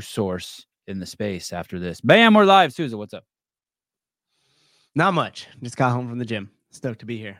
[0.00, 2.00] source in the space after this.
[2.00, 2.72] Bam, we're live.
[2.72, 3.24] Susan, what's up?
[4.94, 5.46] Not much.
[5.62, 6.50] Just got home from the gym.
[6.70, 7.38] Stoked to be here.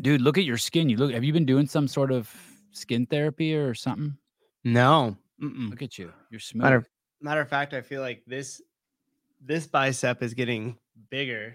[0.00, 0.88] Dude, look at your skin.
[0.88, 2.32] You look have you been doing some sort of
[2.72, 4.16] skin therapy or something?
[4.64, 5.16] No.
[5.40, 5.70] Mm-mm.
[5.70, 6.12] Look at you.
[6.30, 6.64] You're smooth.
[6.64, 6.86] Matter,
[7.20, 8.60] matter of fact, I feel like this
[9.40, 10.76] this bicep is getting
[11.10, 11.54] bigger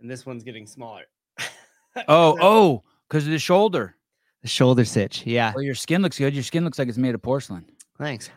[0.00, 1.04] and this one's getting smaller.
[2.08, 3.96] oh, oh, because of the shoulder.
[4.42, 5.24] The shoulder stitch.
[5.24, 5.52] Yeah.
[5.54, 6.34] Well, your skin looks good.
[6.34, 7.64] Your skin looks like it's made of porcelain.
[7.98, 8.30] Thanks.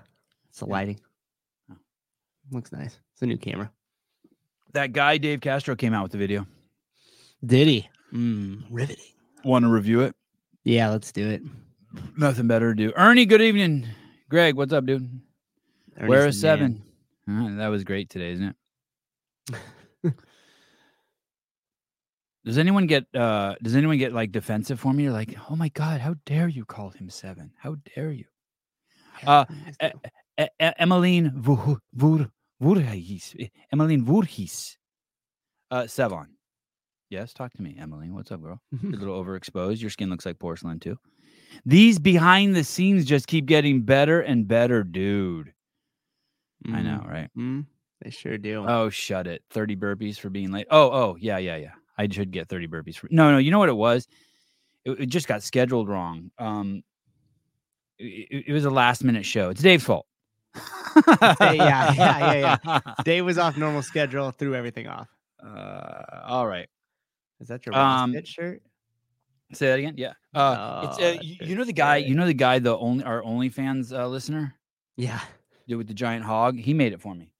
[0.57, 0.73] It's the Yeah.
[0.73, 0.99] lighting.
[1.71, 1.75] Oh.
[2.51, 2.99] Looks nice.
[3.13, 3.71] It's a new camera.
[4.73, 6.47] That guy, Dave Castro, came out with the video.
[7.45, 7.87] Did he?
[8.11, 9.05] Mm, riveting.
[9.43, 10.15] Want to review it?
[10.63, 11.43] Yeah, let's do it.
[12.17, 12.91] Nothing better to do.
[12.97, 13.87] Ernie, good evening.
[14.29, 15.07] Greg, what's up, dude?
[15.95, 16.81] Where Ernie's is the man.
[17.27, 17.53] seven?
[17.53, 18.55] Uh, that was great today, isn't
[19.53, 19.63] it?
[22.45, 25.03] Does anyone get uh does anyone get like defensive for me?
[25.03, 27.51] You're like, oh my god, how dare you call him seven?
[27.59, 28.25] How dare you?
[29.25, 29.45] Uh,
[30.59, 32.29] Emmeline Vu- Vur
[32.61, 33.35] Voorhees.
[33.39, 34.77] eh, Emmeline Voorhees.
[35.71, 36.27] Uh Sevan.
[37.09, 38.13] Yes, talk to me, Emmeline.
[38.13, 38.61] What's up, girl?
[38.81, 39.79] You're a little overexposed.
[39.81, 40.97] Your skin looks like porcelain too.
[41.65, 45.53] These behind the scenes just keep getting better and better, dude.
[46.73, 47.29] I know, right?
[47.37, 47.65] Mm,
[48.01, 48.65] they sure do.
[48.67, 49.43] Oh, shut it.
[49.51, 50.67] 30 burpees for being late.
[50.69, 51.71] Oh, oh, yeah, yeah, yeah.
[51.97, 54.07] I should get 30 burpees for No, no, you know what it was?
[54.85, 56.31] It, it just got scheduled wrong.
[56.37, 56.83] Um
[57.99, 59.49] it- it was a last minute show.
[59.49, 60.05] It's Dave's fault.
[61.07, 62.79] Yeah, yeah, yeah, yeah.
[63.03, 65.07] Dave was off normal schedule, threw everything off.
[65.43, 66.67] Uh, all right.
[67.39, 68.61] Is that your Um, shirt?
[69.53, 69.93] Say that again.
[69.97, 70.13] Yeah.
[70.33, 71.97] Uh, it's Oh, uh, you, you know the guy.
[71.97, 72.59] You know the guy.
[72.59, 74.55] The only our OnlyFans uh, listener,
[74.97, 75.21] Yeah.
[75.67, 76.57] dude with the giant hog.
[76.57, 77.31] He made it for me.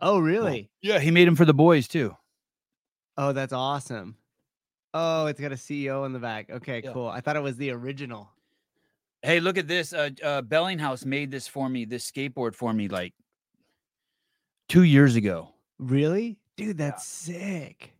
[0.00, 0.68] Oh, really?
[0.82, 2.16] Yeah, he made him for the boys too.
[3.16, 4.16] Oh, that's awesome.
[4.92, 6.50] Oh, it's got a CEO in the back.
[6.50, 6.92] Okay, Yeah.
[6.92, 7.08] cool.
[7.08, 8.28] I thought it was the original.
[9.24, 9.94] Hey, look at this.
[9.94, 11.86] Uh, uh, Bellinghouse made this for me.
[11.86, 13.14] This skateboard for me like
[14.68, 15.48] two years ago.
[15.78, 16.36] Really?
[16.56, 17.92] Dude, that's sick.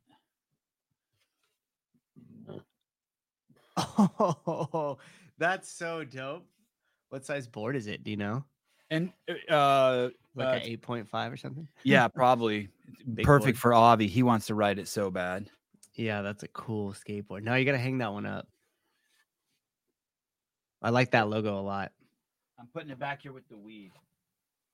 [3.76, 4.99] Oh,
[5.38, 6.47] that's so dope.
[7.09, 8.04] What size board is it?
[8.04, 8.44] Do you know?
[8.91, 9.12] And
[9.50, 11.66] uh, Like Uh, an 8.5 or something?
[11.82, 12.69] yeah, probably
[13.25, 13.59] perfect board.
[13.59, 14.06] for Avi.
[14.06, 15.50] He wants to ride it so bad.
[15.94, 17.43] Yeah, that's a cool skateboard.
[17.43, 18.47] Now you got to hang that one up.
[20.84, 21.93] I like that logo a lot.
[22.61, 23.93] I'm putting it back here with the weed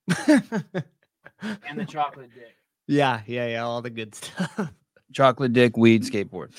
[0.27, 2.57] and the chocolate dick.
[2.89, 3.63] yeah, yeah, yeah.
[3.63, 4.73] All the good stuff.
[5.13, 6.51] Chocolate dick, weed, skateboard.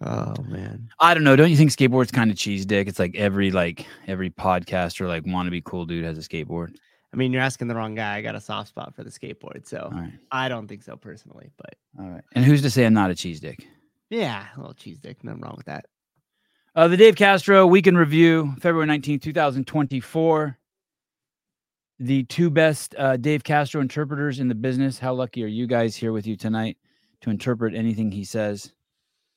[0.00, 0.88] Oh, man.
[1.00, 1.34] I don't know.
[1.36, 2.86] Don't you think skateboard's kind of cheese dick?
[2.88, 6.76] It's like every like every podcaster like wannabe cool dude has a skateboard.
[7.12, 8.16] I mean, you're asking the wrong guy.
[8.16, 9.66] I got a soft spot for the skateboard.
[9.66, 12.22] So All right, I don't think so personally, but all right.
[12.34, 13.66] And who's to say I'm not a cheese dick?
[14.08, 15.22] yeah, a little cheese dick.
[15.24, 15.86] Nothing wrong with that.
[16.76, 20.56] Uh, the Dave Castro Week in Review, February 19th, 2024.
[21.98, 24.96] The two best uh, Dave Castro interpreters in the business.
[24.96, 26.78] How lucky are you guys here with you tonight
[27.22, 28.72] to interpret anything he says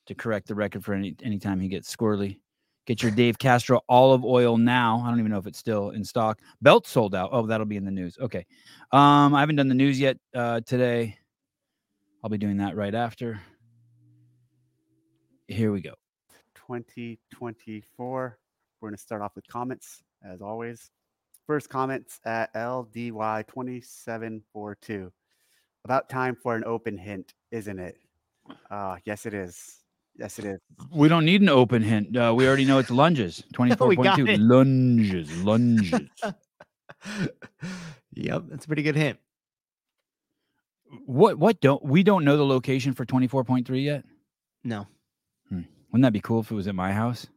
[0.06, 2.38] to correct the record for any anytime he gets squirrely?
[2.86, 5.02] Get your Dave Castro olive oil now.
[5.04, 6.40] I don't even know if it's still in stock.
[6.62, 7.30] Belt sold out.
[7.34, 8.16] Oh, that'll be in the news.
[8.22, 8.46] Okay.
[8.92, 11.18] Um, I haven't done the news yet uh, today.
[12.24, 13.42] I'll be doing that right after.
[15.48, 15.94] Here we go.
[16.82, 18.38] 2024.
[18.82, 20.90] We're going to start off with comments as always.
[21.46, 25.12] First comments at LDY2742.
[25.86, 27.98] About time for an open hint, isn't it?
[28.72, 29.80] Uh, yes, it is.
[30.18, 30.60] Yes, it is.
[30.92, 32.16] We don't need an open hint.
[32.16, 33.44] Uh, we already know it's lunges.
[33.54, 34.40] Twenty-four point two it.
[34.40, 36.02] lunges, lunges.
[38.14, 39.18] yep, that's a pretty good hint.
[41.06, 41.38] what?
[41.40, 41.60] What?
[41.62, 44.06] Don't we don't know the location for twenty-four point three yet?
[44.64, 44.88] No.
[45.94, 47.28] Wouldn't that be cool if it was at my house?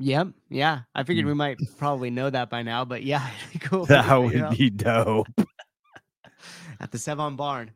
[0.00, 0.28] Yep.
[0.50, 0.80] Yeah.
[0.94, 1.28] I figured Hmm.
[1.28, 3.86] we might probably know that by now, but yeah, it'd be cool.
[3.86, 4.58] That would out.
[4.58, 5.28] be dope.
[6.80, 7.70] at the Sevan Barn.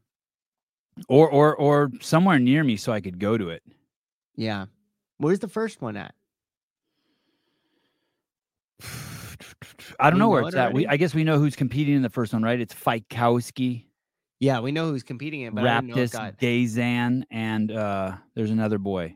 [1.09, 3.63] Or or or somewhere near me so I could go to it.
[4.37, 4.67] Yeah.
[5.19, 6.15] Where's the first one at?
[10.01, 10.73] I don't We know where know it's it at.
[10.73, 10.87] We?
[10.87, 12.59] I guess we know who's competing in the first one, right?
[12.61, 13.85] It's Fikowski,
[14.41, 17.71] Yeah, we know who's competing in, but I didn't know it Raptis, got Dazan, and
[17.73, 19.15] uh there's another boy.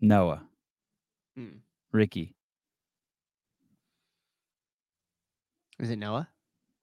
[0.00, 0.42] Noah.
[1.38, 1.58] Mm.
[1.92, 2.34] Ricky.
[5.78, 6.28] Is it Noah?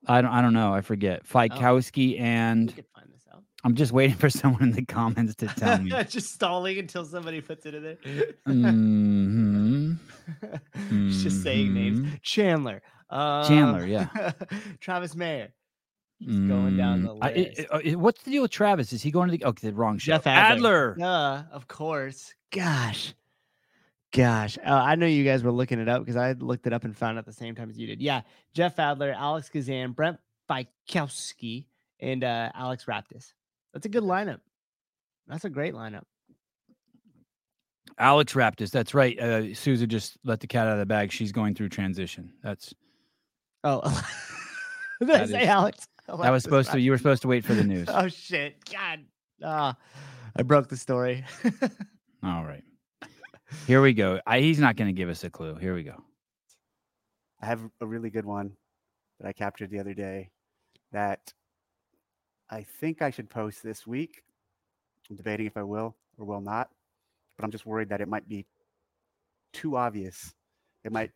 [0.07, 0.74] I don't I don't know.
[0.74, 1.25] I forget.
[1.27, 3.44] Fikowski We and could find this out.
[3.63, 5.89] I'm just waiting for someone in the comments to tell me.
[6.10, 7.98] Just stalling until somebody puts it in there.
[8.48, 9.98] Mhm.
[10.86, 12.00] It's just saying names.
[12.00, 12.21] Mhm.
[12.21, 12.81] Chandler.
[13.10, 14.31] Uh, Chandler, yeah.
[14.80, 15.54] Travis Mayer.
[16.21, 17.24] Just going down the Mm, list.
[17.24, 17.30] I-
[17.62, 18.94] it- uh, it- what's the deal with Travis?
[18.94, 20.13] Is he going to the okay the wrong show?
[20.13, 20.94] Jeff Adler.
[20.94, 20.95] Adler.
[21.00, 22.33] Yeah, of course.
[22.54, 23.14] Gosh.
[24.16, 26.84] Gosh, uh, I know you guys were looking it up because I looked it up
[26.84, 28.00] and found it at the same time as you did.
[28.00, 28.22] Yeah,
[28.54, 30.18] Jeff Adler, Alex Kazan, Brent
[30.48, 31.66] Fikowski,
[32.00, 33.34] and uh, Alex Raptis.
[33.74, 34.40] That's a good lineup.
[35.28, 36.04] That's a great lineup.
[37.98, 38.70] Alex Raptis.
[38.70, 39.20] That's right.
[39.20, 41.12] Uh, Souza just let the cat out of the bag.
[41.12, 42.34] She's going through transition.
[42.44, 42.72] That's
[43.64, 43.82] Oh,
[45.00, 45.88] did That I say is- Alex?
[46.08, 46.80] that was supposed to.
[46.80, 47.88] You were supposed to wait for the news.
[47.92, 48.58] Oh shit!
[48.70, 49.00] God,
[49.44, 49.76] ah,
[50.36, 51.26] I broke the story.
[52.24, 52.64] All right.
[53.68, 54.20] Here we go.
[54.25, 55.56] I, he's not going to give us a clue.
[55.56, 56.02] Here we go.
[57.42, 58.54] I have a really good one
[59.20, 60.30] that I captured the other day
[60.92, 61.34] that
[62.50, 64.24] I think I should post this week.
[65.10, 66.70] I'm debating if I will or will not,
[67.38, 68.46] but I'm just worried that it might be
[69.52, 70.34] too obvious.
[70.86, 71.12] It might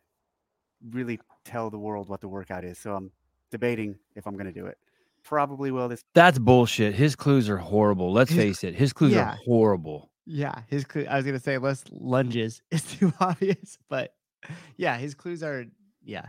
[0.90, 2.78] really tell the world what the workout is.
[2.78, 3.10] So I'm
[3.50, 4.76] debating if I'm going to do it.
[5.24, 6.02] Probably will this.
[6.14, 6.94] That's bullshit.
[6.94, 8.12] His clues are horrible.
[8.12, 8.74] Let's His- face it.
[8.74, 9.30] His clues Yeah.
[9.30, 10.10] are horrible.
[10.28, 11.06] Yeah, his clue.
[11.08, 14.14] I was gonna say less lunges is too obvious, but
[14.76, 15.64] yeah, his clues are
[16.04, 16.26] yeah.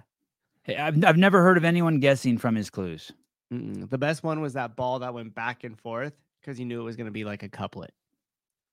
[0.63, 3.11] Hey, I've, I've never heard of anyone guessing from his clues.
[3.53, 3.89] Mm-mm.
[3.89, 6.85] The best one was that ball that went back and forth because you knew it
[6.85, 7.91] was gonna be like a couplet.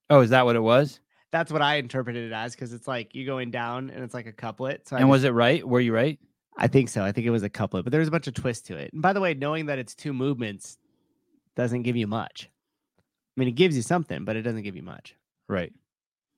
[0.08, 1.00] Oh, is that what it was?
[1.32, 4.26] That's what I interpreted it as because it's like you going down and it's like
[4.26, 4.86] a couplet.
[4.86, 5.66] So I and was it right?
[5.66, 6.20] Were you right?
[6.56, 7.02] I think so.
[7.04, 8.92] I think it was a couplet, but there was a bunch of twists to it.
[8.92, 10.78] And by the way, knowing that it's two movements
[11.56, 12.48] doesn't give you much.
[13.36, 15.14] I mean, it gives you something, but it doesn't give you much.
[15.48, 15.72] Right.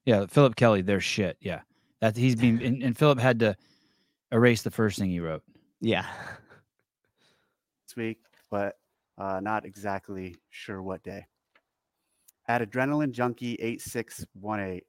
[0.04, 1.36] Yeah, Philip Kelly, they're shit.
[1.40, 1.60] Yeah.
[2.00, 3.56] That he's been and, and Philip had to
[4.32, 5.42] erase the first thing he wrote.
[5.80, 6.06] Yeah.
[7.86, 8.18] This week,
[8.50, 8.76] but
[9.16, 11.26] uh, not exactly sure what day.
[12.48, 14.82] At Adrenaline Junkie 8618.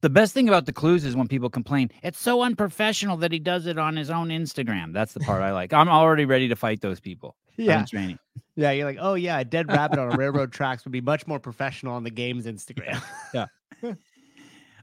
[0.00, 3.40] The best thing about the clues is when people complain, it's so unprofessional that he
[3.40, 4.92] does it on his own Instagram.
[4.92, 5.72] That's the part I like.
[5.72, 7.34] I'm already ready to fight those people.
[7.58, 7.84] I've Yeah.
[7.84, 8.18] training.
[8.56, 8.70] Yeah.
[8.72, 11.38] You're like, oh, yeah, a dead rabbit on a railroad tracks would be much more
[11.38, 13.02] professional on the game's Instagram.
[13.34, 13.46] Yeah.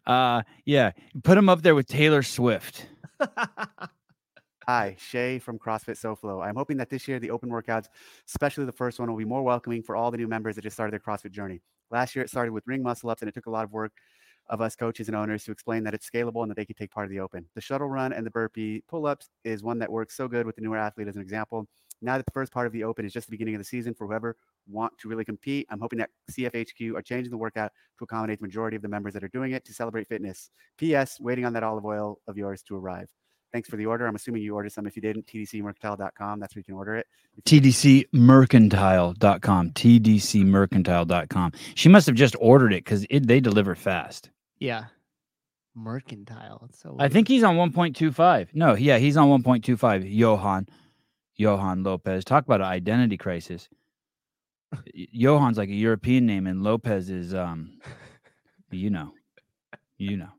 [0.05, 0.91] uh yeah.
[1.23, 2.87] Put him up there with Taylor Swift.
[4.67, 6.41] Hi, Shay from CrossFit SoFlo.
[6.45, 7.87] I'm hoping that this year the open workouts,
[8.29, 10.75] especially the first one, will be more welcoming for all the new members that just
[10.75, 11.61] started their CrossFit journey.
[11.91, 13.91] Last year it started with ring muscle ups, and it took a lot of work
[14.49, 16.91] of us coaches and owners to explain that it's scalable and that they could take
[16.91, 17.45] part of the open.
[17.55, 20.55] The shuttle run and the burpee pull ups is one that works so good with
[20.55, 21.67] the newer athlete as an example.
[22.03, 23.93] Now that the first part of the open is just the beginning of the season
[23.93, 24.35] for whoever
[24.69, 28.45] want to really compete, I'm hoping that CFHQ are changing the workout to accommodate the
[28.45, 30.49] majority of the members that are doing it to celebrate fitness.
[30.77, 31.19] P.S.
[31.19, 33.09] Waiting on that olive oil of yours to arrive.
[33.51, 34.07] Thanks for the order.
[34.07, 34.87] I'm assuming you ordered some.
[34.87, 36.39] If you didn't, tdcmercantile.com.
[36.39, 37.05] That's where you can order it.
[37.43, 39.69] TDCmercantile.com.
[39.71, 41.51] TDCmercantile.com.
[41.75, 44.29] She must have just ordered it because they deliver fast.
[44.59, 44.85] yeah.
[45.75, 46.67] Mercantile.
[46.69, 48.49] It's so I think he's on 1.25.
[48.53, 50.05] No, yeah, he's on 1.25.
[50.07, 50.67] Johan.
[51.35, 52.23] Johan Lopez.
[52.23, 53.69] Talk about an identity crisis.
[55.13, 57.79] Johan's like a European name, and Lopez is um
[58.71, 59.13] you know.
[59.97, 60.29] You know.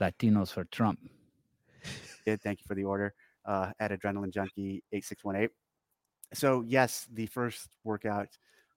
[0.00, 0.98] Latinos for Trump.
[2.26, 2.42] did.
[2.42, 3.14] Thank you for the order
[3.44, 5.48] uh, at Adrenaline Junkie 8618.
[6.32, 8.28] So, yes, the first workout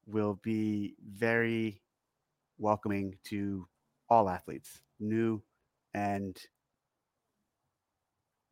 [0.06, 1.81] will be very
[2.57, 3.68] welcoming to
[4.10, 5.42] all athletes, new
[5.94, 6.38] and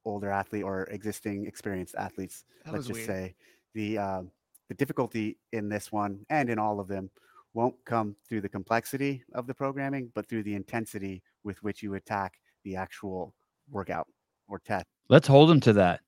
[0.05, 2.45] older athlete or existing experienced athletes.
[2.63, 3.07] That let's just weird.
[3.07, 3.35] say
[3.73, 4.31] the um,
[4.69, 7.09] the difficulty in this one and in all of them
[7.53, 11.93] won't come through the complexity of the programming, but through the intensity with which you
[11.95, 13.33] attack the actual
[13.69, 14.07] workout
[14.47, 14.85] or test.
[15.09, 16.01] Let's hold him to that.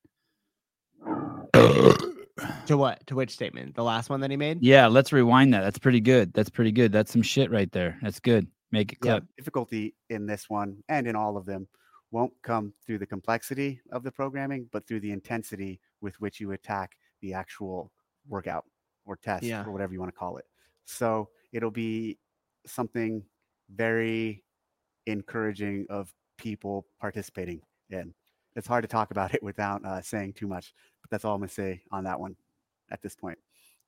[2.67, 3.05] To what?
[3.07, 3.75] To which statement?
[3.75, 4.62] The last one that he made?
[4.62, 5.62] Yeah, let's rewind that.
[5.62, 6.33] That's pretty good.
[6.33, 6.91] That's pretty good.
[6.91, 7.98] That's some shit right there.
[8.01, 8.48] That's good.
[8.72, 11.67] Make it yeah, difficulty in this one and in all of them
[12.11, 16.51] won't come through the complexity of the programming, but through the intensity with which you
[16.53, 17.91] attack the actual
[18.27, 18.65] workout
[19.05, 19.65] or test Yeah.
[19.65, 20.45] or whatever you want to call it.
[20.85, 22.17] So it'll be
[22.65, 23.23] something
[23.73, 24.43] very
[25.05, 28.13] encouraging of people participating in.
[28.55, 31.41] It's hard to talk about it without uh, saying too much, but that's all I'm
[31.41, 32.35] going to say on that one
[32.91, 33.37] at this point.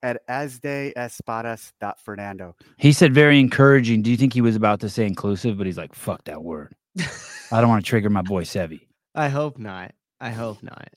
[0.02, 1.72] At asde espadas
[2.02, 2.56] Fernando.
[2.78, 4.00] He said very encouraging.
[4.00, 6.74] Do you think he was about to say inclusive, but he's like, fuck that word.
[6.98, 8.80] I don't want to trigger my boy Sevi.
[9.14, 9.92] I hope not.
[10.20, 10.88] I hope not.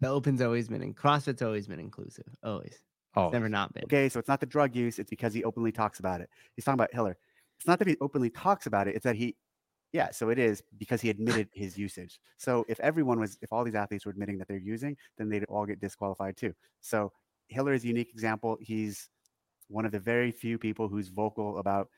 [0.00, 2.26] The Open's always been in CrossFit's always been inclusive.
[2.42, 2.78] Always.
[3.14, 3.84] Oh, It's never not been.
[3.84, 6.30] Okay, so it's not the drug use, it's because he openly talks about it.
[6.54, 7.16] He's talking about Hiller.
[7.58, 9.36] It's not that he openly talks about it, it's that he
[9.92, 12.18] yeah, so it is because he admitted his usage.
[12.38, 15.44] So if everyone was if all these athletes were admitting that they're using, then they'd
[15.44, 16.54] all get disqualified too.
[16.80, 17.12] So
[17.48, 18.56] Hiller is a unique example.
[18.60, 19.08] He's
[19.68, 21.88] one of the very few people who's vocal about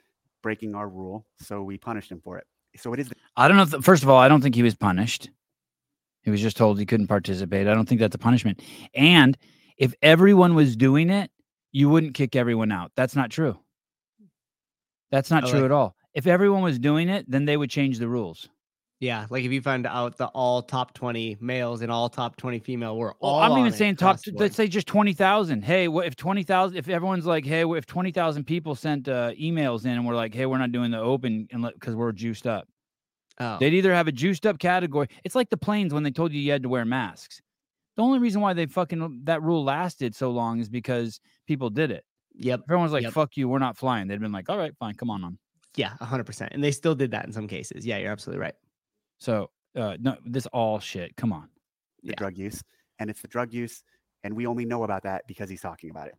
[0.43, 2.47] breaking our rule, so we punished him for it.
[2.77, 3.79] So it is the I don't know.
[3.79, 5.31] If, first of all, I don't think he was punished.
[6.23, 7.69] He was just told he couldn't participate.
[7.69, 8.63] I don't think that's a punishment.
[8.95, 9.37] And
[9.77, 11.31] if everyone was doing it,
[11.73, 12.93] you wouldn't kick everyone out.
[12.97, 13.59] That's not true.
[15.11, 15.97] That's not I true like- at all.
[16.15, 18.49] If everyone was doing it, then they would change the rules.
[19.01, 22.61] Yeah, like if you find out the all top 20 males and all top 20
[22.61, 24.19] female were Well, all I'm even saying top.
[24.33, 25.63] Let's say just twenty thousand.
[25.65, 26.79] Hey, what if twenty thousand?
[26.79, 30.15] If everyone's like, hey, what if twenty thousand people sent uh, emails in and we're
[30.15, 32.69] like, hey, we're not doing the open and because we're juiced up.
[33.41, 35.09] Oh, They'd either have a juiced up category.
[35.25, 37.43] It's like the planes when they told you you had to wear masks.
[37.97, 41.91] The only reason why they fucking that rule lasted so long is because people did
[41.91, 42.05] it.
[42.37, 42.61] yep.
[42.61, 43.13] If everyone's like, Yep.
[43.13, 45.39] "Fuck you, we're not flying," they'd been like, "All right, fine, come on, on."
[45.77, 46.49] Yeah, 100%.
[46.53, 47.85] And they still did that in some cases.
[47.85, 48.55] Yeah, you're absolutely right.
[49.25, 51.17] So, uh, no, this all shit.
[51.17, 51.49] Come on.
[52.03, 52.15] the Yeah.
[52.17, 52.63] drug use,
[52.99, 53.83] and it's the drug use,
[54.23, 56.15] and we only know about that because he's talking about it.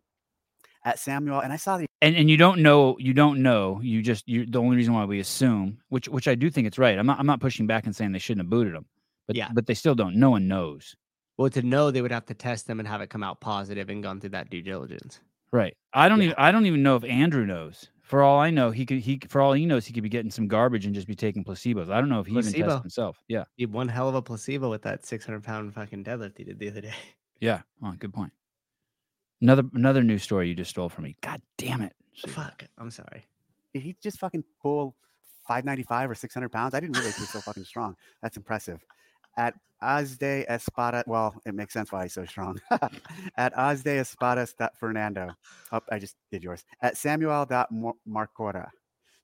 [0.84, 4.02] At Samuel, and I saw the and and you don't know you don't know you
[4.02, 6.98] just you the only reason why we assume which which i do think it's right
[7.00, 8.86] i'm not i'm not pushing back and saying they shouldn't have booted him
[9.28, 9.50] but Yeah.
[9.54, 10.96] but they still don't no one knows
[11.38, 13.90] Well, to know they would have to test them and have it come out positive
[13.90, 15.22] and gone through that due diligence.
[15.54, 16.26] right i don't Yeah.
[16.26, 19.20] even i don't even know if andrew knows for all i know he could he
[19.28, 21.90] for all he knows he could be getting some garbage and just be taking placebos
[21.90, 22.68] i don't know if he even Placebo.
[22.68, 26.38] tests himself yeah He one hell of a placebo with that 600 pound fucking deadlift
[26.38, 26.94] he did the other day.
[27.42, 28.32] yeah oh, good point
[29.42, 32.30] another another news story you just stole from me god damn it Susan.
[32.30, 32.64] Fuck.
[32.78, 33.26] I'm sorry.
[33.74, 34.96] did he just fucking pull
[35.48, 36.74] 595 or 600 pounds?
[36.74, 37.96] I didn't realize he was so fucking strong.
[38.22, 38.84] That's impressive.
[39.38, 42.60] At Azde Espada, well, it makes sense why he's so strong.
[43.38, 44.48] At Azde Espada
[44.80, 45.32] Fernando.
[45.72, 46.64] Oh, I just did yours.
[46.82, 47.46] At Samuel
[48.08, 48.70] Marcora.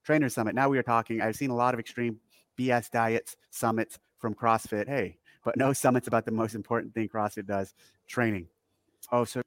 [0.03, 0.55] Trainer Summit.
[0.55, 1.21] Now we are talking.
[1.21, 2.19] I've seen a lot of extreme
[2.59, 4.87] BS diets, summits from CrossFit.
[4.87, 7.73] Hey, but no summits about the most important thing CrossFit does
[8.07, 8.47] training.
[9.11, 9.41] Oh, so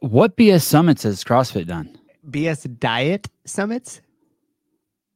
[0.00, 4.00] what bs summits has crossfit done BS diet summits?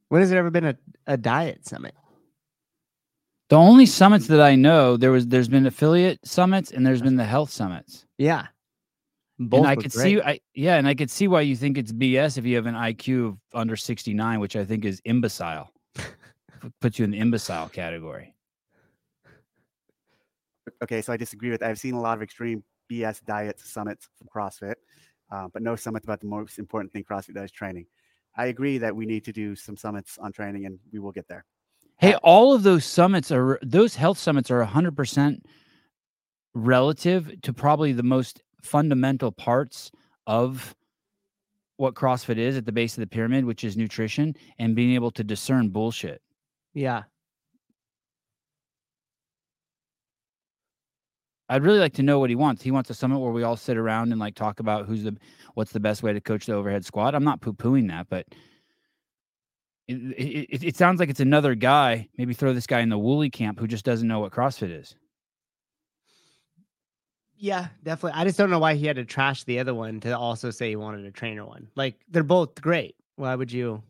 [0.09, 1.95] When has there ever been a, a diet summit?
[3.49, 7.15] The only summits that I know, there was there's been affiliate summits and there's been
[7.15, 8.05] the health summits.
[8.17, 8.47] Yeah.
[9.39, 10.03] Both and I could great.
[10.03, 12.65] see I yeah, and I could see why you think it's BS if you have
[12.65, 15.71] an IQ of under 69, which I think is imbecile.
[15.95, 16.03] P-
[16.81, 18.33] Puts you in the imbecile category.
[20.83, 21.61] okay, so I disagree with.
[21.63, 24.75] I've seen a lot of extreme BS diets summits from CrossFit,
[25.31, 27.85] uh, but no summits about the most important thing CrossFit does training.
[28.35, 31.27] I agree that we need to do some summits on training, and we will get
[31.27, 31.45] there.
[31.99, 35.39] Hey, all of those summits are those health summits are 100%
[36.53, 39.91] relative to probably the most fundamental parts
[40.27, 40.75] of
[41.77, 45.11] what CrossFit is at the base of the pyramid, which is nutrition and being able
[45.11, 46.21] to discern bullshit.
[46.73, 47.03] Yeah.
[51.49, 52.61] I'd really like to know what he wants.
[52.61, 55.15] He wants a summit where we all sit around and like talk about who's the
[55.53, 57.15] what's the best way to coach the overhead squat.
[57.15, 58.27] I'm not poo pooing that, but
[59.87, 62.07] it, it, it, it sounds like it's another guy.
[62.17, 64.95] Maybe throw this guy in the woolly camp who just doesn't know what CrossFit is.
[67.37, 68.19] Yeah, definitely.
[68.19, 70.69] I just don't know why he had to trash the other one to also say
[70.69, 71.67] he wanted a trainer one.
[71.75, 72.95] Like they're both great.
[73.15, 73.83] Why would you?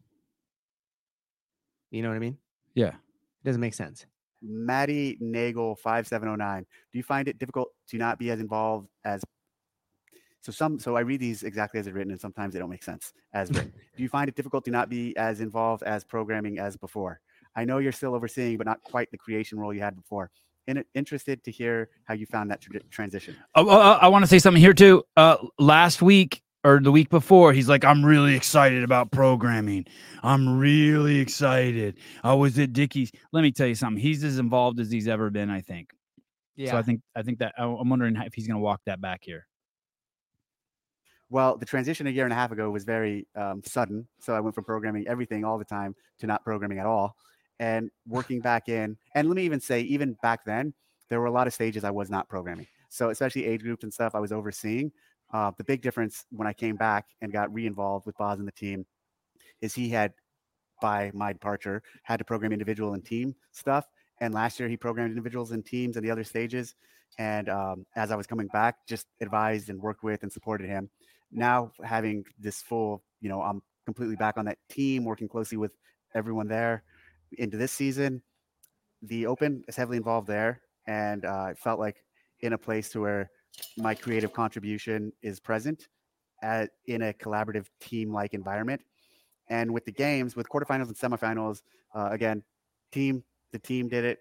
[1.89, 2.37] You know what I mean?
[2.75, 2.89] Yeah.
[2.89, 4.05] It doesn't make sense.
[4.41, 6.65] Maddie Nagel five seven zero nine.
[6.91, 9.23] Do you find it difficult to not be as involved as?
[10.47, 12.81] So some so I read these exactly as it's written, and sometimes they don't make
[12.81, 13.73] sense as written.
[13.97, 17.19] Do you find it difficult to not be as involved as programming as before?
[17.53, 20.31] I know you're still overseeing, but not quite the creation role you had before.
[20.65, 23.35] In, interested to hear how you found that tra- transition.
[23.55, 25.03] Oh, oh, oh, I want to say something here too.
[25.17, 29.85] Uh, last week or the week before, he's like, "I'm really excited about programming.
[30.23, 31.97] I'm really excited.
[32.23, 33.11] I was at Dickie's.
[33.33, 34.01] Let me tell you something.
[34.01, 35.49] He's as involved as he's ever been.
[35.49, 35.89] I think.
[36.55, 36.71] Yeah.
[36.71, 39.01] So I think I think that I- I'm wondering if he's going to walk that
[39.01, 39.45] back here.
[41.29, 44.07] Well, the transition a year and a half ago was very um, sudden.
[44.19, 47.15] So I went from programming everything all the time to not programming at all
[47.59, 48.97] and working back in.
[49.15, 50.73] And let me even say, even back then,
[51.09, 52.67] there were a lot of stages I was not programming.
[52.89, 54.91] So, especially age groups and stuff I was overseeing.
[55.33, 58.47] Uh, the big difference when I came back and got re involved with Boz and
[58.47, 58.85] the team
[59.61, 60.13] is he had,
[60.81, 63.85] by my departure, had to program individual and team stuff.
[64.21, 66.75] And last year he programmed individuals and teams and the other stages.
[67.19, 70.89] And um, as I was coming back, just advised and worked with and supported him
[71.31, 75.71] now having this full, you know, I'm completely back on that team, working closely with
[76.13, 76.83] everyone there
[77.37, 78.21] into this season.
[79.01, 82.03] The Open is heavily involved there, and uh, it felt like
[82.41, 83.29] in a place to where
[83.77, 85.87] my creative contribution is present
[86.43, 88.81] at, in a collaborative team-like environment.
[89.49, 91.61] And with the games, with quarterfinals and semifinals,
[91.95, 92.43] uh, again,
[92.91, 94.19] team the team did it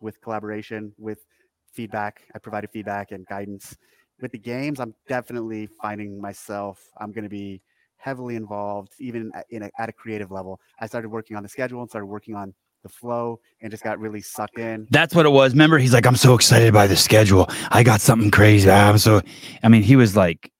[0.00, 1.24] with collaboration, with
[1.72, 2.22] feedback.
[2.34, 3.76] I provided feedback and guidance
[4.20, 6.90] with the games, I'm definitely finding myself.
[6.98, 7.60] I'm going to be
[7.96, 10.60] heavily involved, even at- in a, at a creative level.
[10.80, 13.98] I started working on the schedule and started working on the flow, and just got
[13.98, 14.86] really sucked in.
[14.90, 15.52] That's what it was.
[15.52, 17.46] Remember, he's like, I'm so excited by the schedule.
[17.70, 18.70] I got something crazy.
[18.70, 19.22] I'm so.
[19.62, 20.52] I mean, he was like,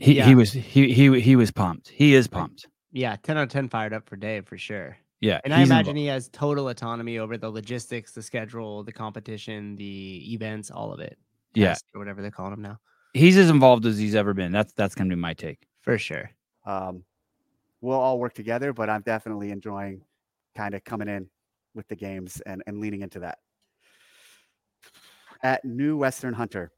[0.00, 0.26] he Yeah.
[0.26, 1.88] he was he he he was pumped.
[1.88, 2.66] He is pumped.
[2.92, 3.16] yeah.
[3.22, 4.96] 10 out of 10 fired up for Dave for sure.
[5.20, 8.92] Yeah, And I imagine invo- he has total autonomy over the logistics, the schedule, the
[8.92, 11.18] competition, the events, all of it.
[11.54, 11.68] Yeah.
[11.68, 12.78] Test or whatever they're calling them now.
[13.14, 14.52] he's as involved as he's ever been.
[14.52, 15.66] That's that's gonna be my take.
[15.80, 16.30] For sure.
[16.66, 17.04] Um,
[17.80, 20.02] we'll all work together, but I'm definitely enjoying
[20.56, 21.28] kind of coming in
[21.74, 23.38] with the games and, and leaning into that.
[25.42, 26.72] At New Western Hunter,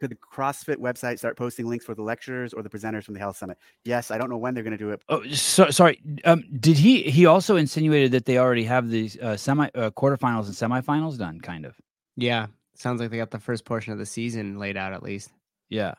[0.00, 3.20] could the CrossFit website start posting links for the lecturers or the presenters from the
[3.20, 3.56] Health Summit?
[3.84, 5.00] Yes, I don't know when they're going to do it.
[5.08, 6.00] Oh, so, sorry.
[6.24, 7.02] Um, did he?
[7.02, 11.40] He also insinuated that they already have the uh, semi uh, quarterfinals and semifinals done,
[11.40, 11.76] kind of.
[12.16, 12.48] Yeah.
[12.82, 15.30] Sounds like they got the first portion of the season laid out at least.
[15.68, 15.94] Yeah.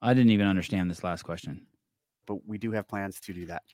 [0.00, 1.66] I didn't even understand this last question.
[2.24, 3.64] but we do have plans to do that.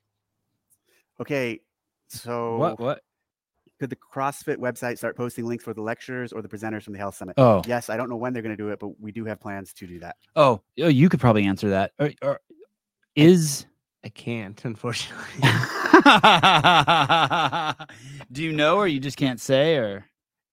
[1.21, 1.61] Okay,
[2.09, 2.81] so What?
[2.81, 3.03] What?
[3.79, 6.99] could the CrossFit website start posting links for the lecturers or the presenters from the
[6.99, 7.35] Health Summit?
[7.37, 9.39] Oh, Yes, I don't know when they're going to do it, but we do have
[9.39, 10.17] plans to do that.
[10.35, 11.93] oh, oh, you could probably answer that.
[11.99, 12.41] Or, or
[13.17, 13.67] is
[14.03, 15.27] I can't, unfortunately.
[18.33, 20.07] do you know, or you just can't say, or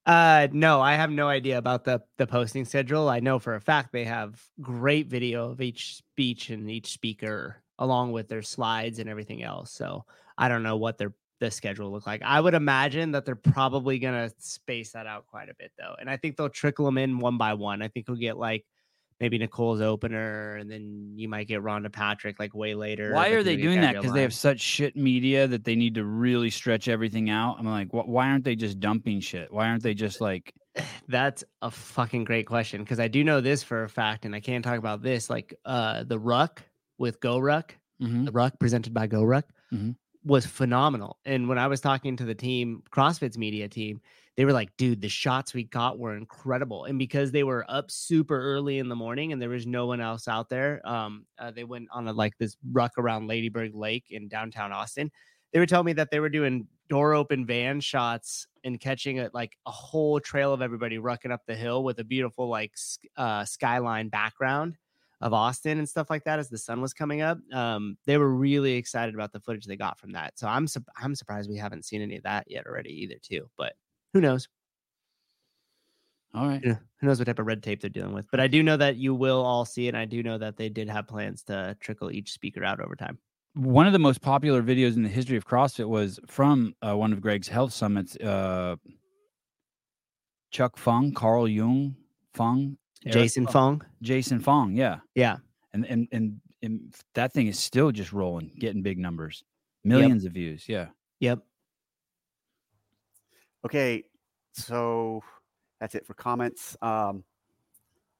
[0.07, 3.09] Uh no, I have no idea about the the posting schedule.
[3.09, 7.61] I know for a fact they have great video of each speech and each speaker
[7.79, 9.71] along with their slides and everything else.
[9.71, 10.05] So
[10.37, 12.21] I don't know what their the schedule look like.
[12.23, 15.95] I would imagine that they're probably gonna space that out quite a bit though.
[15.99, 17.81] And I think they'll trickle them in one by one.
[17.81, 18.65] I think we'll get like
[19.19, 23.13] maybe Nicole's opener, and then you might get Rhonda Patrick like way later.
[23.13, 23.95] why are they doing that?
[23.95, 27.57] Because they have such shit media that they need to really stretch everything out.
[27.59, 29.51] I'm like, wh- why aren't they just dumping shit?
[29.51, 30.53] Why aren't they just like,
[31.07, 34.39] That's a fucking great question because I do know this for a fact, and I
[34.39, 35.29] can't talk about this.
[35.29, 36.61] Like uh the Ruck
[36.99, 39.95] with Go Ruck, mhm, the Ruck presented by Go Ruck Mhm.
[40.27, 41.17] Was phenomenal.
[41.23, 44.01] And when I was talking to the team, CrossFit's media team,
[44.35, 46.83] they were like, dude, the shots we got were incredible.
[46.83, 50.01] And because they were up super early in the morning and there was no one
[50.01, 53.73] else out there, um, uh, they went on a like this ruck around Lady Bird
[53.73, 55.09] Lake in downtown Austin.
[55.53, 59.29] They were telling me that they were doing door open van shots and catching a
[59.33, 62.73] like a whole trail of everybody rucking up the hill with a beautiful like
[63.15, 64.75] uh, skyline background
[65.21, 67.39] of Austin and stuff like that as the sun was coming up.
[67.51, 70.37] Um, they were really excited about the footage they got from that.
[70.37, 73.49] So I'm sup- I'm surprised we haven't seen any of that yet already either too.
[73.57, 73.73] But
[74.13, 74.47] who knows?
[76.35, 76.63] all right.
[76.63, 78.29] Who knows what type of red tape they're dealing with?
[78.29, 79.89] But I do know that you will all see it.
[79.89, 82.95] And I do know that they did have plans to trickle each speaker out over
[82.95, 83.17] time.
[83.55, 87.11] one of the most popular videos in the history of CrossFit was from uh, one
[87.11, 88.15] of Greg's health summits.
[88.17, 88.75] Uh,
[90.51, 91.95] Chuck Fung, Carl Jung
[92.33, 93.81] Fung, Eric Jason Fung.
[94.01, 95.37] Jason Fung, yeah, Yeah.
[95.73, 99.43] and and and, and that thing is still just rolling, getting big numbers,
[99.83, 100.67] millions of views.
[100.67, 100.87] Yeah,
[101.19, 101.39] Yep.
[103.65, 104.03] Okay,
[104.53, 105.21] so
[105.79, 106.77] that's it for comments.
[106.81, 107.23] Um,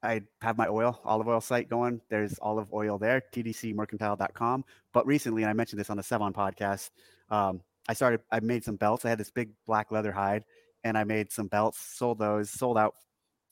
[0.04, 2.02] I have my oil, olive oil site going.
[2.10, 4.66] There's olive oil there, tdcmercantile.com.
[4.94, 6.92] But recently, and I mentioned this on the Sevan podcast,
[7.30, 9.06] um, I started, I made some belts.
[9.06, 10.44] I had this big black leather hide
[10.84, 12.96] and I made some belts, sold those, sold out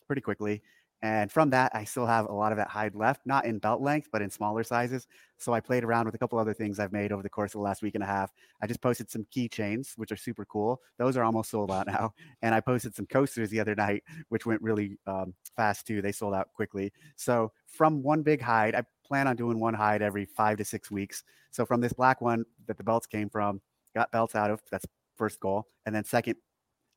[0.08, 0.62] pretty quickly.
[1.06, 3.80] And from that, I still have a lot of that hide left, not in belt
[3.80, 5.06] length, but in smaller sizes.
[5.38, 7.60] So I played around with a couple other things I've made over the course of
[7.60, 8.32] the last week and a half.
[8.64, 10.82] I just posted some keychains, which are super cool.
[10.98, 12.16] Those are almost sold out now.
[12.42, 16.02] And I posted some coasters the other night, which went really um, fast too.
[16.02, 16.92] They sold out quickly.
[17.18, 20.90] So from one big hide, I plan on doing one hide every five to six
[20.90, 21.24] weeks.
[21.52, 23.62] So from this black one that the belts came from,
[23.94, 24.60] got belts out of.
[24.72, 24.88] That's
[25.18, 25.68] first goal.
[25.86, 26.38] And then second,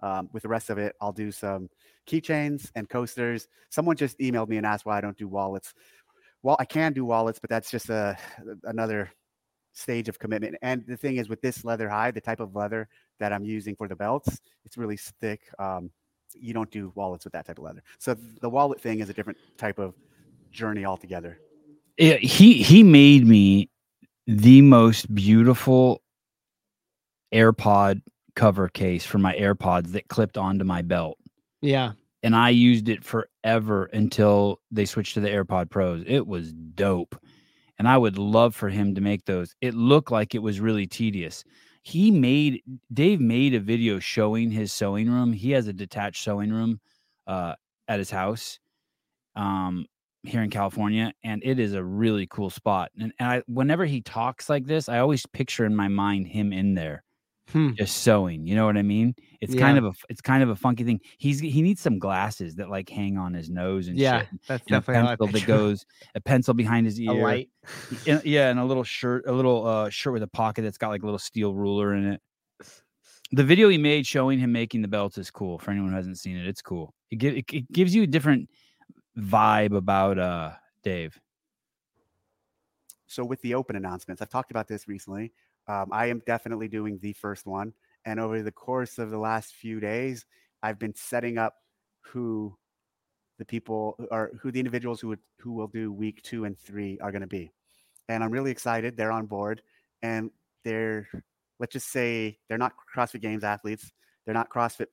[0.01, 1.69] um, with the rest of it, I'll do some
[2.07, 3.49] keychains and coasters.
[3.71, 5.75] Someone just emailed me and asked why I don't do wallets.
[6.43, 8.17] Well, I can do wallets, but that's just a
[8.65, 9.11] another
[9.73, 10.57] stage of commitment.
[10.63, 13.75] And the thing is, with this leather hide, the type of leather that I'm using
[13.75, 15.43] for the belts, it's really thick.
[15.59, 15.91] Um,
[16.35, 17.83] you don't do wallets with that type of leather.
[17.99, 19.95] So the wallet thing is a different type of
[20.51, 21.39] journey altogether.
[21.97, 23.71] Yeah, he he made me
[24.27, 26.03] the most beautiful
[27.33, 28.03] AirPod
[28.39, 31.19] cover case for my AirPods that clipped onto my belt.
[31.61, 31.93] Yeah.
[32.23, 36.05] and I used it forever until they switched to the AirPod Pros.
[36.07, 37.17] It was dope.
[37.79, 39.55] And I would love for him to make those.
[39.61, 41.45] It looked like it was really tedious.
[41.83, 45.33] He made Dave made a video showing his sewing room.
[45.33, 46.81] He has a detached sewing room
[47.27, 47.55] uh,
[47.87, 48.59] at his house
[49.37, 49.87] um,
[50.25, 52.91] here in California, and it is a really cool spot.
[52.99, 56.53] And, and I, whenever he talks like this, I always picture in my mind him
[56.53, 57.05] in there
[57.53, 57.71] Hmm.
[57.75, 58.47] just sewing.
[58.47, 59.15] You know what I mean?
[59.41, 61.01] It's kind of a it's kind of a funky thing.
[61.17, 64.21] He's he needs some glasses that like hang on his nose and Yeah.
[64.21, 64.29] shit.
[64.47, 67.23] That's And a definitely I pencil that goes a pencil behind his a ear.
[67.23, 67.49] light.
[68.07, 70.89] and- yeah, and a little shirt, a little uh shirt with a pocket that's got
[70.91, 72.21] like a little steel ruler in it.
[73.33, 75.59] The video he made showing him making the belts is cool.
[75.59, 76.95] For anyone who hasn't seen it, it's cool.
[77.11, 78.49] It, gi- it, it gives you a different
[79.19, 81.19] vibe about uh Dave.
[83.07, 85.33] So with the open announcements, I've talked about this recently.
[85.69, 87.73] Um, I am definitely doing the first one.
[88.05, 90.25] And over the course of the last few days,
[90.63, 91.55] I've been setting up
[92.01, 92.57] who
[93.39, 96.99] the people or who the individuals who would who will do week two and three
[97.01, 97.51] are going to be.
[98.09, 98.97] And I'm really excited.
[98.97, 99.63] They're on board,
[100.03, 100.31] and
[100.65, 101.09] they're
[101.61, 103.93] let's just say they're not CrossFit Games athletes.
[104.25, 104.87] They're not CrossFit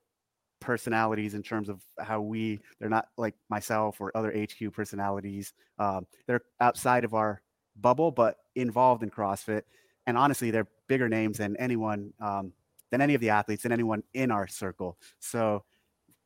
[0.60, 2.60] personalities in terms of how we.
[2.80, 5.54] They're not like myself or other HQ personalities.
[5.80, 7.42] Um, they're outside of our
[7.80, 9.64] bubble, but involved in CrossFit.
[10.08, 12.54] And honestly, they're bigger names than anyone, um,
[12.92, 14.98] than any of the athletes than anyone in our circle.
[15.20, 15.64] So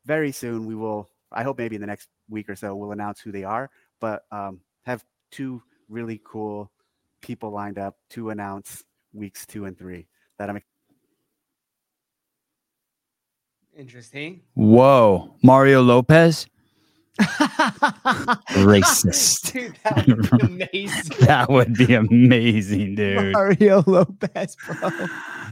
[0.06, 1.10] very soon we will.
[1.32, 3.70] I hope maybe in the next week or so we'll announce who they are.
[4.02, 6.72] But um, have two really cool
[7.22, 10.62] people lined up to announce weeks two and three that I'm
[13.80, 14.42] Interesting.
[14.56, 16.48] Whoa, Mario Lopez,
[18.56, 19.52] racist.
[19.54, 21.18] Dude, that would be amazing.
[21.26, 23.34] that would be amazing, dude.
[23.34, 24.90] Mario Lopez, bro.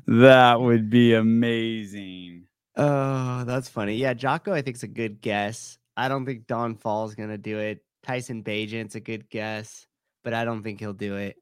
[0.08, 2.44] That would be amazing.
[2.76, 3.96] Oh, that's funny.
[3.96, 5.78] Yeah, Jocko, I think is a good guess.
[5.96, 7.84] I don't think Don Fall's is gonna do it.
[8.04, 9.88] Tyson Bajent's a good guess,
[10.24, 11.36] but I don't think he'll do it.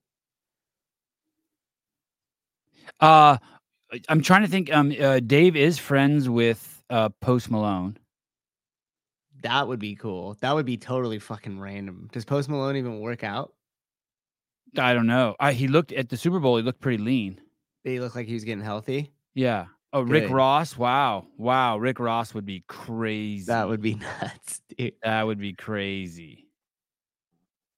[2.99, 3.37] Uh
[4.09, 4.73] I'm trying to think.
[4.73, 7.97] Um, uh, Dave is friends with uh Post Malone.
[9.45, 10.35] That would be cool.
[10.41, 12.09] That would be totally fucking random.
[12.11, 13.53] Does Post Malone even work out?
[14.75, 15.35] I don't know.
[15.39, 16.57] I, he looked at the Super Bowl.
[16.57, 17.39] He looked pretty lean.
[17.83, 19.11] He looked like he was getting healthy?
[19.35, 19.65] Yeah.
[19.93, 20.75] Oh, Rick Ross.
[20.75, 21.27] Wow.
[21.37, 21.77] Wow.
[21.77, 23.45] Rick Ross would be crazy.
[23.45, 24.93] That would be nuts, dude.
[25.03, 26.47] That would be crazy.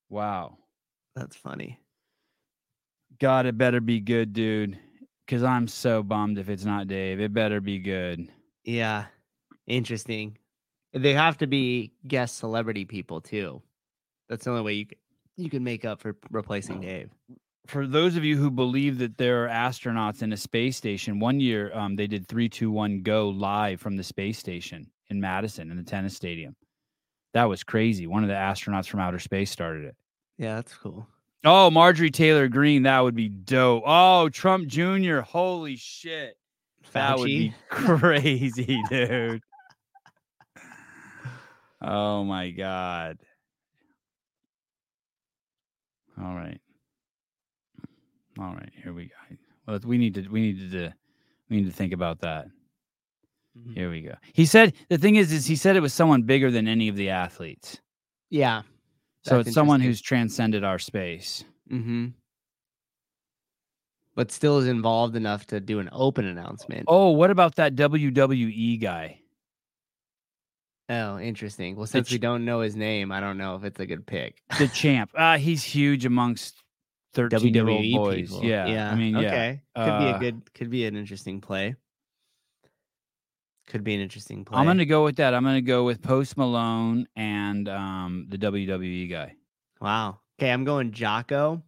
[0.08, 0.56] Wow.
[1.14, 1.78] That's funny.
[3.20, 4.78] God, it better be good, dude.
[5.26, 7.20] Because I'm so bummed if it's not Dave.
[7.20, 8.26] It better be good.
[8.64, 9.04] Yeah.
[9.66, 10.38] Interesting.
[10.92, 13.62] They have to be guest celebrity people too.
[14.28, 14.98] That's the only way you can,
[15.36, 17.10] you can make up for replacing Dave.
[17.66, 21.38] For those of you who believe that there are astronauts in a space station, one
[21.38, 25.82] year um, they did 321 Go live from the space station in Madison in the
[25.82, 26.56] tennis stadium.
[27.34, 28.06] That was crazy.
[28.06, 29.96] One of the astronauts from outer space started it.
[30.38, 31.06] Yeah, that's cool.
[31.44, 33.84] Oh, Marjorie Taylor Greene, that would be dope.
[33.86, 36.36] Oh, Trump Jr., holy shit.
[36.92, 39.42] That would be crazy, dude.
[41.80, 43.18] Oh my god.
[46.20, 46.60] All right.
[48.38, 49.36] All right, here we go.
[49.66, 50.92] Well, we need to we need to
[51.50, 52.46] we need to think about that.
[53.58, 53.74] Mhm.
[53.74, 54.14] Here we go.
[54.32, 56.96] He said the thing is is he said it was someone bigger than any of
[56.96, 57.80] the athletes.
[58.30, 58.62] Yeah.
[59.22, 61.44] So it's someone who's transcended our space.
[61.70, 62.08] Mm-hmm.
[64.14, 66.84] But still is involved enough to do an open announcement.
[66.88, 69.20] Oh, what about that WWE guy?
[70.90, 71.76] Oh, interesting.
[71.76, 74.40] Well, since we don't know his name, I don't know if it's a good pick.
[74.58, 75.10] The champ.
[75.14, 76.62] Uh he's huge amongst
[77.14, 78.16] 13 year old WWE boys.
[78.30, 78.44] people.
[78.44, 78.66] Yeah.
[78.66, 78.90] Yeah.
[78.90, 79.20] I mean, yeah.
[79.28, 79.60] okay.
[79.76, 80.54] Could be Uh, a good.
[80.54, 81.74] Could be an interesting play.
[83.66, 84.58] Could be an interesting play.
[84.58, 85.34] I'm gonna go with that.
[85.34, 89.34] I'm gonna go with Post Malone and um the WWE guy.
[89.80, 90.20] Wow.
[90.40, 91.62] Okay, I'm going Jocko.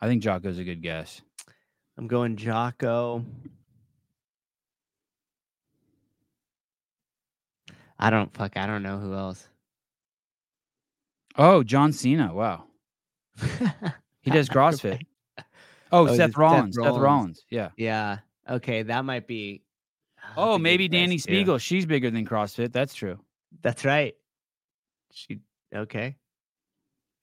[0.00, 1.22] I think Jocko's a good guess.
[1.96, 3.24] I'm going Jocko.
[8.02, 8.56] I don't fuck.
[8.56, 9.46] I don't know who else.
[11.38, 12.34] Oh, John Cena.
[12.34, 12.64] Wow.
[14.22, 15.02] He does CrossFit.
[15.38, 15.42] Oh,
[15.92, 16.74] Oh, is it Seth Seth Rollins.
[16.74, 17.00] Seth Rollins?
[17.02, 17.44] Rollins.
[17.48, 17.68] Yeah.
[17.76, 18.18] yeah.
[18.50, 19.62] Okay, that might be.
[20.36, 21.14] Oh, maybe Dani.
[21.22, 21.60] Speegle.
[21.60, 22.72] She's bigger than CrossFit.
[22.72, 23.20] That's true.
[23.62, 24.14] That's right.
[25.12, 25.38] She
[25.72, 26.16] okay.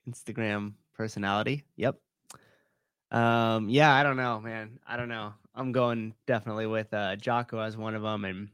[0.09, 1.65] Instagram personality.
[1.75, 1.97] Yep.
[3.11, 3.67] Um.
[3.69, 3.93] Yeah.
[3.93, 4.79] I don't know, man.
[4.87, 5.33] I don't know.
[5.55, 8.47] I'm going definitely with uh Jocko as one of them, and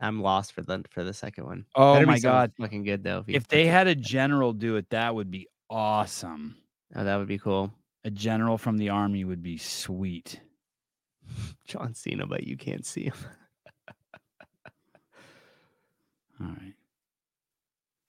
[0.00, 1.64] I'm lost for the for the second one.
[1.74, 2.52] Oh Better be my God.
[2.58, 3.22] looking good though.
[3.26, 3.72] he If they picks it.
[3.72, 6.56] had a general do it, that would be awesome.
[6.94, 7.72] oh, that would be cool.
[8.04, 10.40] A general from the army would be sweet.
[11.66, 13.14] John Cena, but you can't see him.
[16.40, 16.74] All right.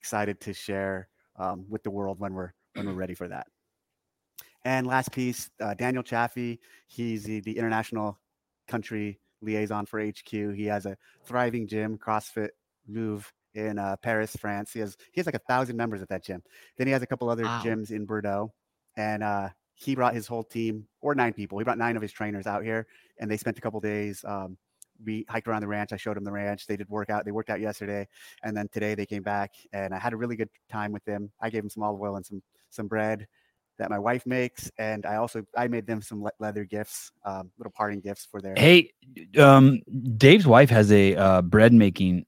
[0.00, 3.46] excited to share um, with the world when we're when we're ready for that.
[4.64, 6.60] And last piece, uh, Daniel Chaffee.
[6.86, 8.18] He's the, the international
[8.66, 10.30] country liaison for HQ.
[10.30, 12.50] He has a thriving gym, CrossFit
[12.88, 14.72] Louvre in uh, Paris, France.
[14.72, 16.42] He has he has like a thousand members at that gym.
[16.76, 17.62] Then he has a couple other Wow.
[17.64, 18.52] gyms in Bordeaux,
[18.96, 21.58] and uh, he brought his whole team or nine people.
[21.58, 22.86] He brought nine of his trainers out here,
[23.18, 24.24] and they spent a couple days.
[24.24, 24.56] Um,
[25.04, 25.92] we hiked around the ranch.
[25.92, 26.66] I showed them the ranch.
[26.66, 27.24] They did workout.
[27.24, 28.08] They worked out yesterday,
[28.42, 31.30] and then today they came back, and I had a really good time with them.
[31.40, 33.26] I gave them some olive oil and some some bread
[33.78, 37.50] that my wife makes, and I also I made them some le- leather gifts, um,
[37.58, 38.54] little parting gifts for their.
[38.56, 38.92] Hey,
[39.38, 39.80] um,
[40.16, 42.26] Dave's wife has a uh, bread making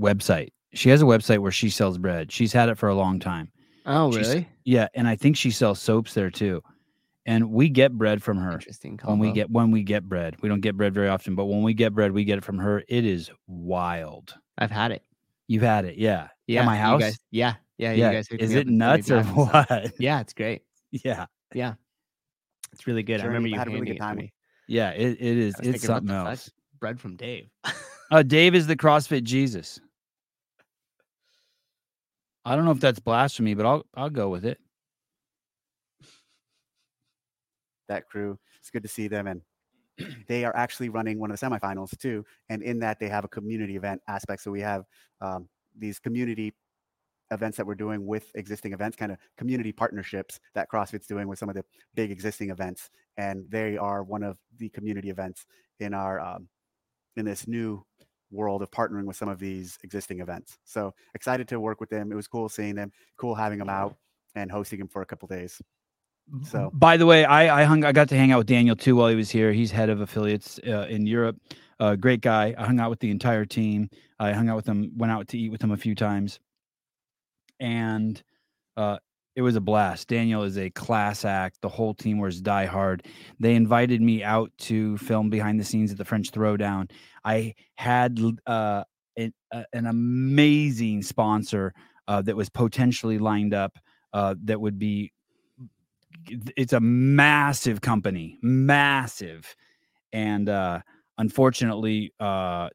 [0.00, 0.50] website.
[0.74, 2.32] She has a website where she sells bread.
[2.32, 3.50] She's had it for a long time.
[3.86, 4.48] Oh, She's- really?
[4.64, 6.62] Yeah, and I think she sells soaps there too.
[7.26, 8.98] and we get bread from her Interesting.
[9.04, 10.36] when we get when we get bread.
[10.42, 12.58] We don't get bread very often, but when we get bread, we get it from
[12.58, 12.82] her.
[12.88, 14.34] It is wild.
[14.58, 15.02] I've had it.
[15.46, 16.28] You've had it, yeah.
[16.46, 16.60] Yeah.
[16.60, 17.00] At my you house.
[17.00, 17.54] guys- yeah.
[17.78, 17.92] Yeah.
[17.92, 18.10] yeah.
[18.10, 19.70] You guys hooked is me it with nuts or bags and stuff.
[19.70, 19.92] what?
[20.00, 20.62] Yeah, it's great.
[20.90, 21.26] yeah.
[21.54, 21.74] Yeah,
[22.72, 23.20] it's really good.
[23.20, 24.16] I remember you had a really handing good it time.
[24.16, 24.32] me.
[24.66, 24.90] Yeah.
[24.90, 25.54] It, it is.
[25.54, 26.28] It's thinking, what something the fuck?
[26.30, 26.50] else.
[26.80, 27.48] Bread from Dave.
[28.10, 29.80] Uh, Dave is the CrossFit Jesus.
[32.44, 34.58] I don't know if that's blasphemy, but I'll I'll go with it.
[37.88, 38.38] that crew.
[38.60, 39.40] It's good to see them, and
[40.26, 42.24] they are actually running one of the semifinals too.
[42.48, 44.42] And in that, they have a community event aspect.
[44.42, 44.84] So we have
[45.20, 46.52] um, these community
[47.30, 51.38] events that we're doing with existing events, kind of community partnerships that CrossFit's doing with
[51.38, 55.46] some of the big existing events, and they are one of the community events
[55.80, 56.48] in our um,
[57.16, 57.84] in this new
[58.30, 60.58] world of partnering with some of these existing events.
[60.64, 62.10] So excited to work with them.
[62.10, 63.96] It was cool seeing them, cool having them out
[64.34, 65.60] and hosting them for a couple days.
[66.42, 68.96] So By the way, I I hung I got to hang out with Daniel too
[68.96, 69.52] while he was here.
[69.52, 71.36] He's head of affiliates uh, in Europe.
[71.78, 72.54] Uh, great guy.
[72.56, 73.90] I hung out with the entire team.
[74.18, 74.90] I hung out with him.
[74.96, 76.40] Went out to eat with him a few times,
[77.64, 78.22] and
[78.76, 78.98] uh,
[79.34, 80.08] it was a blast.
[80.08, 81.56] Daniel is a class act.
[81.62, 83.06] The whole team was diehard.
[83.40, 86.90] They invited me out to film behind the scenes at the French Throwdown.
[87.24, 88.84] I had uh,
[89.16, 91.72] an, uh, an amazing sponsor
[92.06, 93.78] uh, that was potentially lined up
[94.12, 95.10] uh, that would be
[96.56, 99.56] it's a massive company massive
[100.12, 100.78] and uh
[101.18, 102.12] unfortunately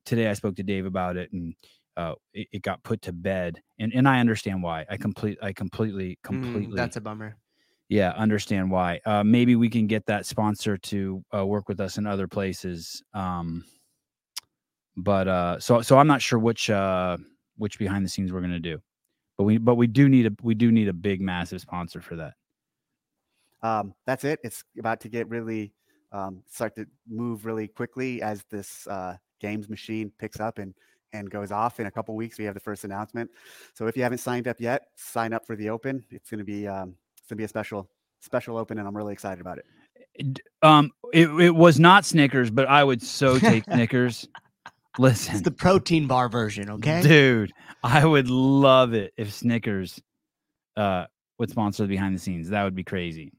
[0.06, 1.56] today i spoke to dave about it and
[2.00, 5.52] uh it, it got put to bed and and i understand why i complete i
[5.54, 7.36] completely Mm, completely that's a bummer.
[7.90, 11.98] yeah understand why uh maybe we can get that sponsor to uh, work with us
[11.98, 13.64] in other places um
[14.98, 17.18] but uh so so i'm not sure which uh
[17.58, 18.80] which behind the scenes we're going to do
[19.38, 22.16] but we but we do need a we do need a big massive sponsor for
[22.16, 22.34] that
[23.62, 24.40] um, that's it.
[24.44, 25.74] It's about to get really
[26.14, 30.74] um, start to move really quickly as this uh, games machine picks up and
[31.14, 32.38] and goes off in a couple weeks.
[32.38, 33.30] We have the first announcement.
[33.74, 36.04] So if you haven't signed up yet, sign up for the open.
[36.12, 37.90] It's going to be um, it's going to be a special
[38.22, 40.42] special open, and I'm really excited about it.
[40.62, 44.28] Um, it, it was not Snickers, but I would so take Snickers.
[44.66, 47.02] It's Listen, the protein bar version, okay?
[47.02, 50.02] dude, I would love it if Snickers
[50.76, 51.06] uh
[51.38, 52.50] would sponsor the behind the scenes.
[52.50, 53.32] That would be crazy.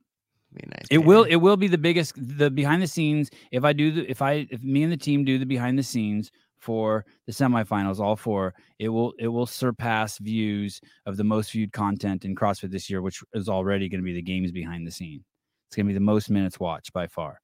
[0.52, 3.72] Be nice It will it will be the biggest the behind the scenes if I
[3.72, 7.04] do the if I if me and the team do the behind the scenes for
[7.26, 12.24] the semifinals all four it will it will surpass views of the most viewed content
[12.24, 15.24] in CrossFit this year which is already going to be the games behind the scene.
[15.68, 17.40] It's going to be the most minutes watched by far.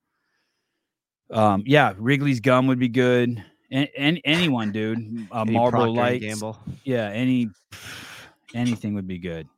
[1.31, 3.43] Um yeah, Wrigley's gum would be good.
[3.71, 6.59] And, and anyone, dude, uh, Any Marlboro Procter Lights, Gamble.
[6.85, 7.49] yeah, any
[8.55, 9.49] anything would be good.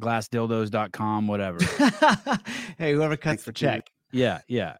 [0.00, 1.58] Glassdildos.com, whatever.
[2.78, 3.90] hey, whoever cuts Thanks the for check.
[4.12, 4.76] Yeah, yeah.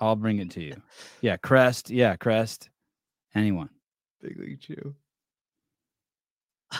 [0.00, 0.76] I'll bring it to you.
[1.20, 1.90] Yeah, Crest.
[1.90, 2.70] Yeah, Crest.
[3.34, 3.68] Anyone.
[4.22, 4.94] Big League Chew.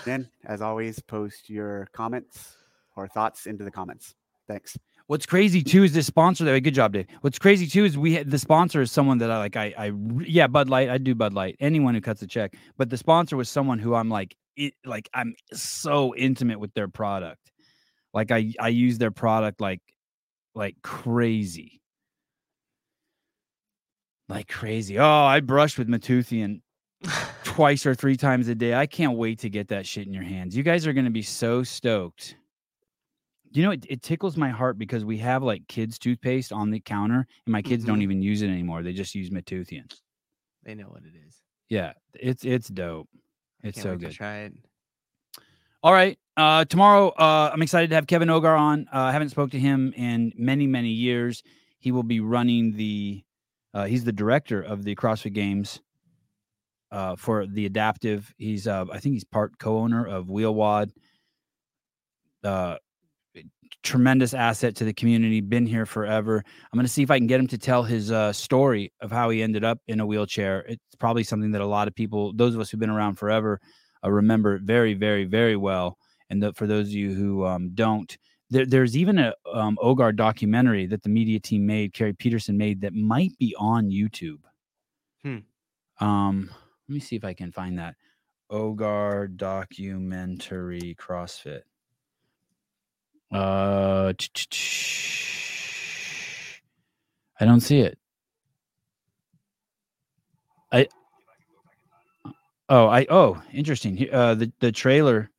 [0.04, 2.56] Then, as always, post your comments
[2.96, 4.14] or thoughts into the comments.
[4.48, 4.76] Thanks.
[5.06, 7.06] What's crazy too is this sponsor that we good job, Dave.
[7.22, 9.56] What's crazy too is we had the sponsor is someone that I like.
[9.56, 10.88] I, I yeah, Bud Light.
[10.88, 11.56] I do Bud Light.
[11.58, 15.08] Anyone who cuts a check, but the sponsor was someone who I'm like, it, like
[15.12, 17.50] I'm so intimate with their product.
[18.14, 19.80] Like I, I use their product like,
[20.54, 21.79] like crazy,
[24.30, 24.98] like crazy.
[24.98, 26.62] Oh, I brush with Matuthian
[27.44, 28.74] twice or three times a day.
[28.74, 30.56] I can't wait to get that shit in your hands.
[30.56, 32.36] You guys are going to be so stoked.
[33.52, 36.78] You know, it, it tickles my heart because we have like kids' toothpaste on the
[36.80, 38.02] counter, and my kids don't Mhm.
[38.04, 38.82] even use it anymore.
[38.82, 39.88] They just use Matuthian.
[40.62, 41.34] They know what it is.
[41.68, 43.08] Yeah, it's it's dope.
[43.64, 44.12] It's so good.
[44.12, 44.52] Try it.
[45.82, 46.18] All right.
[46.36, 48.86] Uh, tomorrow, uh, I'm excited to have Kevin Ogar on.
[48.92, 51.42] Uh, I haven't spoke to him in many, many years.
[51.78, 53.24] He will be running the.
[53.72, 55.80] Uh, he's the director of the CrossFit Games.
[56.92, 58.66] Uh, for the adaptive, he's.
[58.66, 60.90] Uh, I think he's part co-owner of WheelWOD.
[62.42, 62.76] Uh,
[63.82, 65.40] tremendous asset to the community.
[65.40, 66.42] Been here forever.
[66.46, 69.12] I'm going to see if I can get him to tell his uh, story of
[69.12, 70.64] how he ended up in a wheelchair.
[70.68, 73.60] It's probably something that a lot of people, those of us who've been around forever,
[74.04, 75.96] uh, remember very, very, very well.
[76.28, 78.16] And the, for those of you who um, don't,
[78.50, 82.80] there, there's even a um, Ogar documentary that the media team made, Carrie Peterson made,
[82.80, 84.40] that might be on YouTube.
[85.22, 85.38] Hmm.
[86.00, 86.50] Um,
[86.88, 87.94] let me see if I can find that
[88.50, 91.62] Ogar documentary CrossFit.
[93.32, 94.12] Uh,
[97.38, 97.96] I don't see it.
[100.72, 100.88] I
[102.68, 104.08] oh I oh interesting.
[104.12, 105.30] Uh, the the trailer,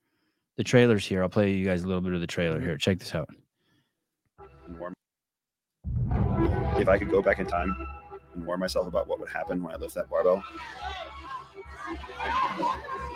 [0.57, 1.23] the trailer's here.
[1.23, 2.67] I'll play you guys a little bit of the trailer mm-hmm.
[2.67, 2.77] here.
[2.77, 3.29] Check this out.
[6.77, 7.75] If I could go back in time
[8.33, 10.43] and warn myself about what would happen when I lift that barbell,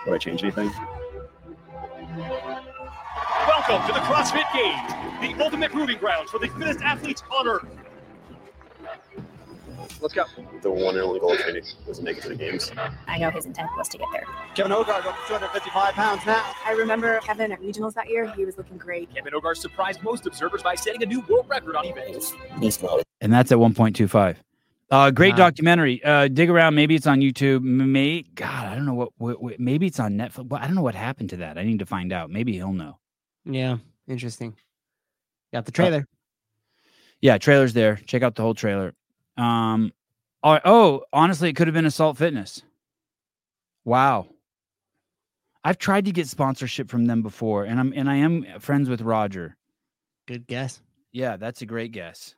[0.06, 0.72] would I change anything?
[3.48, 7.66] Welcome to the CrossFit Games, the ultimate proving grounds for the fittest athletes on earth.
[10.02, 10.26] Let's go.
[10.62, 12.72] The one and only goal of training was to make it to the games.
[13.08, 14.26] I know his intent was to get there.
[14.56, 16.54] Kevin Ogar up to 255 pounds now.
[16.66, 18.32] I remember Kevin at regionals that year.
[18.36, 19.14] He was looking great.
[19.14, 22.34] Kevin Ogar surprised most observers by setting a new world record on event.
[23.22, 24.36] and that's at 1.25.
[24.92, 25.38] Uh, great Wow.
[25.50, 26.04] documentary.
[26.04, 26.76] Uh, dig around.
[26.76, 27.64] Maybe it's on YouTube.
[27.64, 29.60] May God, I don't know what, what, what.
[29.60, 30.48] Maybe it's on Netflix.
[30.48, 31.58] But I don't know what happened to that.
[31.58, 32.30] I need to find out.
[32.30, 33.00] Maybe he'll know.
[33.46, 34.56] Yeah, interesting.
[35.52, 36.06] Got the trailer.
[37.22, 37.96] Yeah, trailer's there.
[37.96, 38.94] Check out the whole trailer.
[39.38, 39.92] Um,
[40.44, 40.62] right.
[40.66, 42.62] Oh, honestly, it could have been Assault Fitness.
[43.84, 44.28] Wow.
[45.64, 49.02] I've tried to get sponsorship from them before, and I'm and I am friends with
[49.02, 49.58] Roger.
[50.28, 50.80] Good guess.
[51.12, 52.36] Yeah, that's a great guess.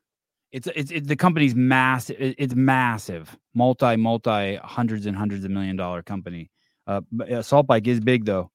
[0.53, 2.15] It's it's, it's the company's massive.
[2.19, 6.49] It's massive, multi multi hundreds and hundreds of million dollar company.
[6.87, 8.49] Uh, Assault Bike is big though.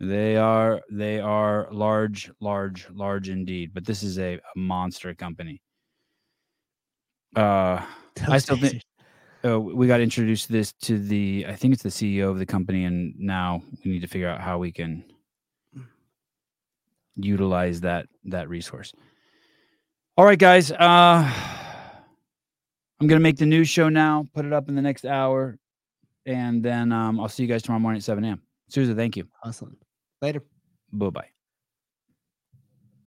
[0.00, 3.72] They are they are large, large, large indeed.
[3.74, 5.60] But this is a, a monster company.
[7.36, 7.84] Uh,
[8.28, 8.82] I still think
[9.44, 12.46] uh, we got introduced to this to the I think it's the CEO of the
[12.46, 15.04] company, and now we need to figure out how we can
[17.16, 18.92] utilize that that resource.
[20.16, 20.70] All right, guys.
[20.70, 21.30] Uh,
[23.00, 24.28] I'm gonna make the news show now.
[24.34, 25.58] Put it up in the next hour,
[26.26, 28.40] and then um, I'll see you guys tomorrow morning at 7 a.m.
[28.68, 29.28] Susan, thank you.
[29.44, 29.76] Awesome.
[30.22, 30.42] Later.
[30.92, 31.33] Bye bye.